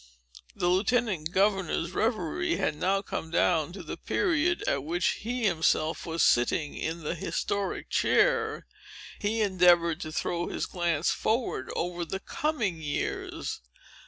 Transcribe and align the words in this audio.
The 0.55 0.67
Lieutenant 0.67 1.29
Governor's 1.31 1.91
reverie 1.91 2.55
had 2.55 2.75
now 2.75 3.03
come 3.03 3.29
down 3.29 3.71
to 3.73 3.83
the 3.83 3.97
period 3.97 4.63
at 4.65 4.83
which 4.83 5.09
he 5.19 5.43
himself 5.45 6.07
was 6.07 6.23
sitting 6.23 6.73
in 6.75 7.03
the 7.03 7.13
historic 7.13 7.87
chair. 7.91 8.65
He 9.19 9.41
endeavored 9.41 10.01
to 10.01 10.11
throw 10.11 10.47
his 10.47 10.65
glance 10.65 11.11
forward, 11.11 11.69
over 11.75 12.03
the 12.03 12.19
coming 12.19 12.81
years. 12.81 13.61